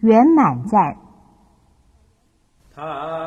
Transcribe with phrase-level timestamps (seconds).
[0.00, 0.96] 圆满在。
[2.74, 3.17] 他。